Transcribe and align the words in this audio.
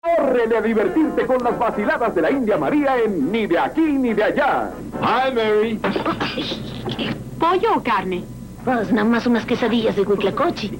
¡Córrele 0.00 0.56
a 0.56 0.60
divertirte 0.60 1.26
con 1.26 1.42
las 1.42 1.58
vaciladas 1.58 2.14
de 2.14 2.22
la 2.22 2.30
India 2.30 2.56
María 2.56 2.96
en 2.98 3.30
Ni 3.30 3.46
de 3.46 3.58
aquí 3.58 3.80
ni 3.80 4.14
de 4.14 4.24
allá! 4.24 4.70
Hi, 5.00 5.32
Mary. 5.34 5.80
¿Pollo 7.38 7.74
o 7.76 7.82
carne? 7.82 8.24
Pues 8.64 8.92
nada 8.92 9.08
más 9.08 9.26
unas 9.26 9.44
quesadillas 9.46 9.94
de 9.94 10.02
huitlacoche. 10.02 10.70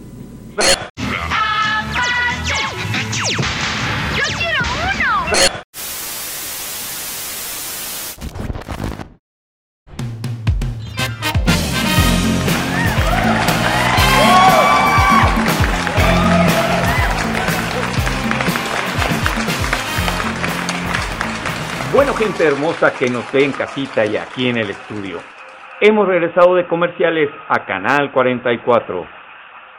Bueno, 21.96 22.12
gente 22.12 22.46
hermosa 22.46 22.92
que 22.92 23.08
nos 23.08 23.32
ve 23.32 23.42
en 23.42 23.52
casita 23.52 24.04
y 24.04 24.18
aquí 24.18 24.50
en 24.50 24.58
el 24.58 24.68
estudio. 24.68 25.16
Hemos 25.80 26.06
regresado 26.06 26.54
de 26.54 26.66
comerciales 26.66 27.30
a 27.48 27.64
Canal 27.64 28.12
44, 28.12 29.06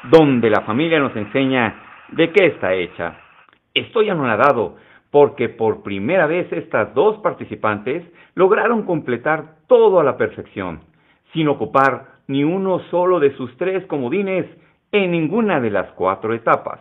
donde 0.10 0.50
la 0.50 0.62
familia 0.62 1.00
nos 1.00 1.16
enseña 1.16 1.76
de 2.10 2.32
qué 2.32 2.48
está 2.48 2.74
hecha. 2.74 3.20
Estoy 3.72 4.10
anonadado 4.10 4.78
porque 5.12 5.48
por 5.48 5.84
primera 5.84 6.26
vez 6.26 6.52
estas 6.52 6.92
dos 6.96 7.20
participantes 7.20 8.04
lograron 8.34 8.82
completar 8.82 9.58
todo 9.68 10.00
a 10.00 10.04
la 10.04 10.18
perfección, 10.18 10.80
sin 11.34 11.48
ocupar 11.48 12.16
ni 12.26 12.44
uno 12.44 12.80
solo 12.90 13.20
de 13.20 13.38
sus 13.38 13.56
tres 13.58 13.86
comodines 13.86 14.48
en 14.92 15.12
ninguna 15.12 15.60
de 15.60 15.70
las 15.70 15.92
cuatro 15.92 16.34
etapas. 16.34 16.80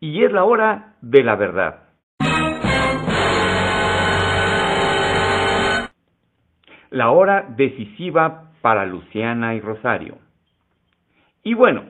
Y 0.00 0.22
es 0.22 0.30
la 0.32 0.44
hora 0.44 0.96
de 1.00 1.22
la 1.22 1.36
verdad. 1.36 1.89
La 6.90 7.10
hora 7.10 7.46
decisiva 7.56 8.50
para 8.60 8.84
Luciana 8.84 9.54
y 9.54 9.60
Rosario. 9.60 10.18
Y 11.42 11.54
bueno, 11.54 11.84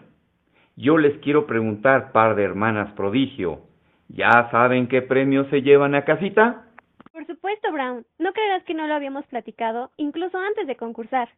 yo 0.77 0.98
les 0.98 1.19
quiero 1.19 1.47
preguntar, 1.47 2.12
par 2.12 2.37
de 2.37 2.45
hermanas 2.45 2.92
prodigio, 2.92 3.62
¿ya 4.09 4.48
saben 4.51 4.87
qué 4.89 5.03
premios 5.03 5.48
se 5.48 5.62
llevan 5.62 5.95
a 5.95 6.05
casita? 6.05 6.65
Por 7.12 7.27
supuesto, 7.27 7.73
Brown. 7.73 8.05
No 8.19 8.33
creerás 8.33 8.62
que 8.65 8.75
no 8.75 8.87
lo 8.87 8.95
habíamos 8.95 9.27
platicado, 9.27 9.91
incluso 9.97 10.39
antes 10.39 10.67
de 10.67 10.77
concursar. 10.77 11.29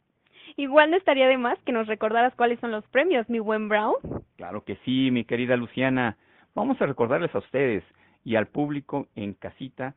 Igual 0.57 0.91
no 0.91 0.97
estaría 0.97 1.29
de 1.29 1.39
más 1.39 1.59
que 1.63 1.73
nos 1.73 1.87
recordaras 1.87 2.35
cuáles 2.35 2.61
son 2.61 2.73
los 2.73 2.87
premios, 2.89 3.29
mi 3.31 3.39
buen 3.39 3.69
Brown. 3.69 3.95
Claro 4.37 4.65
que 4.65 4.77
sí, 4.85 5.11
mi 5.11 5.25
querida 5.25 5.57
Luciana. 5.57 6.17
Vamos 6.55 6.81
a 6.83 6.87
recordarles 6.87 7.35
a 7.35 7.39
ustedes 7.39 7.85
y 8.25 8.37
al 8.37 8.49
público 8.49 9.07
en 9.15 9.35
casita 9.35 9.95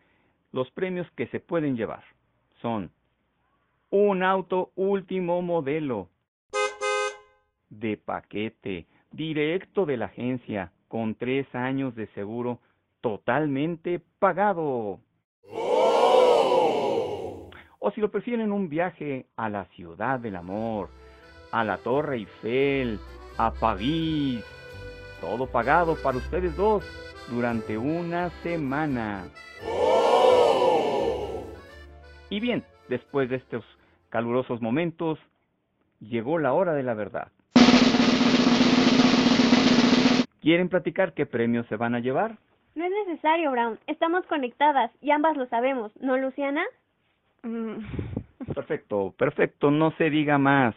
los 0.51 0.71
premios 0.71 1.09
que 1.11 1.27
se 1.27 1.39
pueden 1.39 1.75
llevar. 1.75 2.03
Son 2.61 2.89
un 3.89 4.23
auto 4.23 4.71
último 4.75 5.41
modelo 5.41 6.09
de 7.69 7.97
paquete, 7.97 8.87
directo 9.11 9.85
de 9.85 9.97
la 9.97 10.05
agencia, 10.05 10.71
con 10.87 11.15
tres 11.15 11.47
años 11.53 11.95
de 11.95 12.07
seguro 12.07 12.59
totalmente 13.01 14.01
pagado. 14.19 14.99
O 17.79 17.91
si 17.93 18.01
lo 18.01 18.09
prefieren, 18.09 18.51
un 18.51 18.67
viaje 18.69 19.27
a 19.35 19.49
la 19.49 19.65
ciudad 19.75 20.19
del 20.19 20.35
amor, 20.35 20.89
a 21.51 21.63
la 21.63 21.77
Torre 21.77 22.17
Eiffel, 22.17 22.99
a 23.37 23.51
París. 23.51 24.43
Todo 25.21 25.47
pagado 25.47 25.95
para 26.01 26.17
ustedes 26.17 26.55
dos 26.55 26.83
durante 27.29 27.77
una 27.77 28.29
semana. 28.41 29.29
Y 32.29 32.39
bien, 32.39 32.63
después 32.89 33.29
de 33.29 33.37
estos 33.37 33.63
calurosos 34.09 34.61
momentos, 34.61 35.19
llegó 35.99 36.39
la 36.39 36.53
hora 36.53 36.73
de 36.73 36.83
la 36.83 36.93
verdad. 36.93 37.27
¿Quieren 40.41 40.69
platicar 40.69 41.13
qué 41.13 41.25
premios 41.25 41.65
se 41.67 41.75
van 41.75 41.95
a 41.95 41.99
llevar? 41.99 42.37
No 42.75 42.85
es 42.85 42.91
necesario, 43.07 43.51
Brown. 43.51 43.79
Estamos 43.87 44.25
conectadas 44.27 44.91
y 45.01 45.11
ambas 45.11 45.37
lo 45.37 45.47
sabemos, 45.47 45.91
¿no, 45.99 46.17
Luciana? 46.17 46.63
Mm, 47.43 47.77
Perfecto, 48.53 49.13
perfecto, 49.17 49.71
no 49.71 49.91
se 49.97 50.09
diga 50.09 50.37
más. 50.37 50.75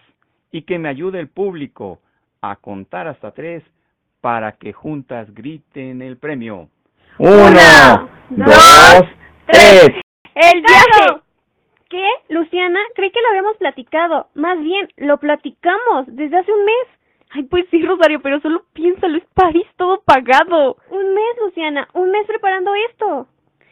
Y 0.51 0.63
que 0.63 0.79
me 0.79 0.89
ayude 0.89 1.21
el 1.21 1.29
público 1.29 2.01
a 2.41 2.57
contar 2.57 3.09
hasta 3.09 3.33
tres 3.33 3.63
para 4.21 4.53
que 4.53 4.73
juntas 4.73 5.33
griten 5.35 6.01
el 6.03 6.17
premio. 6.17 6.69
Uno, 7.19 8.09
dos, 8.31 9.03
tres. 9.47 9.89
¡El 10.35 10.63
viaje! 10.63 11.28
¿Qué? 11.89 12.07
Luciana, 12.29 12.81
creí 12.95 13.11
que 13.11 13.21
lo 13.23 13.29
habíamos 13.29 13.57
platicado. 13.57 14.29
Más 14.35 14.61
bien, 14.61 14.89
lo 14.97 15.17
platicamos 15.19 16.05
desde 16.07 16.37
hace 16.37 16.53
un 16.53 16.65
mes. 16.65 16.87
Ay, 17.31 17.43
pues 17.45 17.67
sí, 17.71 17.83
Rosario, 17.83 18.21
pero 18.21 18.41
solo 18.41 18.63
piénsalo, 18.75 19.19
es 19.19 19.25
París 19.35 19.67
todo 19.77 20.03
pagado. 20.03 20.77
Un 20.91 21.15
mes, 21.15 21.37
Luciana, 21.41 21.89
un 21.95 22.11
mes 22.11 22.27
preparando 22.27 22.73
esto. 22.91 23.27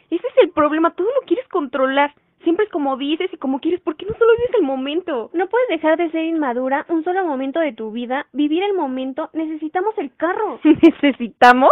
Ese 0.09 0.27
es 0.27 0.43
el 0.43 0.49
problema, 0.49 0.91
todo 0.91 1.07
lo 1.07 1.25
quieres 1.27 1.47
controlar. 1.49 2.13
Siempre 2.43 2.65
es 2.65 2.71
como 2.71 2.97
dices 2.97 3.31
y 3.33 3.37
como 3.37 3.59
quieres, 3.59 3.81
¿por 3.81 3.95
qué 3.97 4.05
no 4.05 4.15
solo 4.17 4.31
vives 4.37 4.53
el 4.59 4.63
momento? 4.65 5.29
No 5.33 5.47
puedes 5.47 5.67
dejar 5.69 5.97
de 5.97 6.09
ser 6.11 6.23
inmadura 6.23 6.85
un 6.87 7.03
solo 7.03 7.25
momento 7.25 7.59
de 7.59 7.73
tu 7.73 7.91
vida. 7.91 8.27
Vivir 8.31 8.63
el 8.63 8.73
momento, 8.73 9.29
necesitamos 9.33 9.97
el 9.97 10.15
carro. 10.15 10.59
¿Necesitamos 10.63 11.71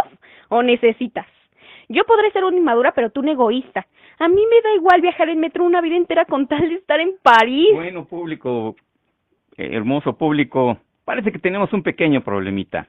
o 0.50 0.64
necesitas? 0.64 1.28
Yo 1.90 2.04
podré 2.06 2.32
ser 2.32 2.44
una 2.44 2.58
inmadura, 2.58 2.92
pero 2.94 3.10
tú 3.10 3.22
un 3.22 3.30
egoísta. 3.30 3.86
A 4.20 4.28
mí 4.28 4.42
me 4.50 4.62
da 4.62 4.76
igual 4.76 5.02
viajar 5.02 5.30
en 5.30 5.40
metro 5.40 5.64
una 5.64 5.82
vida 5.82 5.96
entera 5.96 6.26
con 6.26 6.48
tal 6.48 6.70
de 6.70 6.76
estar 6.76 7.00
en 7.00 7.16
París. 7.22 7.74
Bueno, 7.74 8.06
público, 8.06 8.76
eh, 9.58 9.70
hermoso 9.74 10.18
público, 10.18 10.78
parece 11.04 11.32
que 11.32 11.40
tenemos 11.40 11.72
un 11.74 11.84
pequeño 11.84 12.22
problemita. 12.22 12.88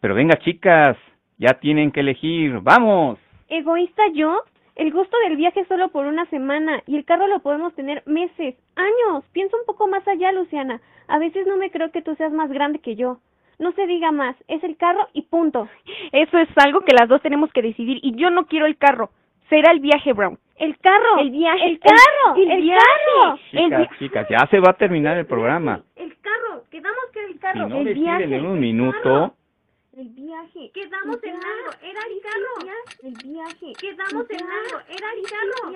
Pero 0.00 0.14
venga, 0.14 0.38
chicas, 0.38 0.96
ya 1.38 1.54
tienen 1.60 1.90
que 1.90 2.00
elegir, 2.00 2.60
vamos. 2.60 3.18
¿Egoísta 3.48 4.02
yo? 4.14 4.42
El 4.76 4.92
gusto 4.92 5.16
del 5.24 5.36
viaje 5.36 5.60
es 5.60 5.68
solo 5.68 5.88
por 5.88 6.06
una 6.06 6.24
semana 6.26 6.82
y 6.86 6.96
el 6.96 7.04
carro 7.04 7.26
lo 7.26 7.40
podemos 7.40 7.74
tener 7.74 8.04
meses, 8.06 8.54
años. 8.76 9.24
Piensa 9.32 9.56
un 9.56 9.66
poco 9.66 9.88
más 9.88 10.06
allá, 10.06 10.30
Luciana. 10.30 10.80
A 11.08 11.18
veces 11.18 11.48
no 11.48 11.56
me 11.56 11.72
creo 11.72 11.90
que 11.90 12.00
tú 12.00 12.14
seas 12.14 12.32
más 12.32 12.48
grande 12.48 12.78
que 12.78 12.94
yo. 12.94 13.18
No 13.58 13.72
se 13.72 13.86
diga 13.86 14.12
más, 14.12 14.36
es 14.46 14.62
el 14.64 14.76
carro 14.76 15.08
y 15.12 15.22
punto. 15.22 15.68
Eso 16.12 16.38
es 16.38 16.48
algo 16.56 16.80
que 16.82 16.94
las 16.94 17.08
dos 17.08 17.20
tenemos 17.22 17.50
que 17.52 17.62
decidir 17.62 17.98
y 18.02 18.14
yo 18.14 18.30
no 18.30 18.46
quiero 18.46 18.66
el 18.66 18.76
carro. 18.76 19.10
Será 19.48 19.72
el 19.72 19.80
viaje, 19.80 20.12
Brown. 20.12 20.38
El 20.56 20.76
carro. 20.78 21.18
El 21.18 21.30
viaje. 21.30 21.66
El 21.66 21.78
carro. 21.80 22.36
El, 22.36 22.50
El 22.50 22.62
viaje. 22.62 22.84
carro. 23.14 23.38
Chicas, 23.50 23.98
chicas, 23.98 24.26
ya 24.28 24.46
se 24.50 24.60
va 24.60 24.70
a 24.70 24.74
terminar 24.76 25.16
el 25.16 25.26
programa. 25.26 25.82
El 25.96 26.16
carro. 26.20 26.64
Quedamos 26.70 26.98
que 27.12 27.18
era 27.20 27.28
el 27.28 27.34
Si 27.34 27.38
carro. 27.40 27.68
no 27.68 27.78
el 27.78 27.94
viaje. 27.94 28.24
en 28.24 28.46
un 28.46 28.54
el 28.54 28.60
minuto, 28.60 29.00
carro. 29.02 29.34
El 29.96 30.08
viaje. 30.10 30.70
Quedamos 30.74 31.18
El 31.22 31.30
en 31.30 31.36
algo. 31.36 31.70
Era 31.82 32.00
el 32.06 32.20
carro. 32.22 32.72
El 33.02 33.14
viaje. 33.30 33.72
Quedamos 33.80 34.30
en 34.30 34.42
algo. 34.42 34.80
Era 34.88 35.12
el 35.14 35.22
carro. 35.22 35.72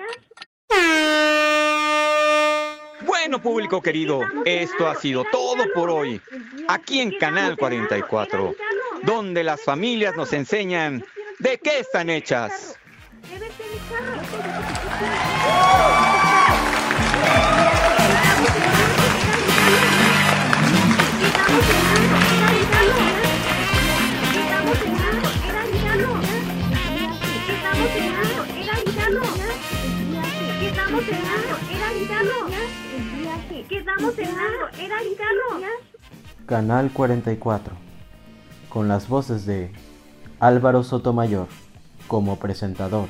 Público 3.41 3.81
querido, 3.81 4.21
esto 4.45 4.87
ha 4.87 4.95
sido 4.95 5.25
todo 5.31 5.65
por 5.73 5.89
hoy, 5.89 6.21
aquí 6.67 7.01
en 7.01 7.17
Canal 7.17 7.57
44, 7.57 8.55
donde 9.03 9.43
las 9.43 9.61
familias 9.61 10.15
nos 10.15 10.33
enseñan 10.33 11.03
de 11.39 11.57
qué 11.57 11.79
están 11.79 12.09
hechas. 12.09 12.77
Quedamos 33.69 34.17
en 34.19 34.27
algo, 34.27 34.67
era 34.79 35.01
el 35.01 35.15
carro. 35.15 35.65
Canal 36.45 36.91
44, 36.91 37.75
con 38.69 38.87
las 38.87 39.07
voces 39.07 39.45
de 39.45 39.71
Álvaro 40.39 40.83
Sotomayor 40.83 41.47
como 42.07 42.37
presentador, 42.37 43.07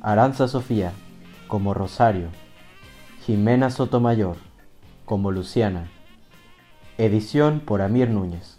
Aranza 0.00 0.48
Sofía 0.48 0.92
como 1.46 1.74
Rosario, 1.74 2.28
Jimena 3.24 3.70
Sotomayor 3.70 4.36
como 5.04 5.30
Luciana, 5.30 5.88
edición 6.98 7.60
por 7.60 7.82
Amir 7.82 8.10
Núñez, 8.10 8.58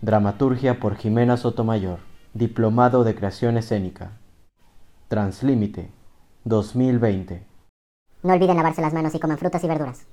dramaturgia 0.00 0.78
por 0.78 0.96
Jimena 0.96 1.36
Sotomayor, 1.36 1.98
diplomado 2.34 3.02
de 3.02 3.14
creación 3.14 3.56
escénica, 3.56 4.12
Translímite 5.08 5.90
2020. 6.44 7.51
No 8.22 8.34
olviden 8.34 8.56
lavarse 8.56 8.80
las 8.80 8.92
manos 8.92 9.14
y 9.14 9.20
coman 9.20 9.38
frutas 9.38 9.62
y 9.64 9.68
verduras. 9.68 10.06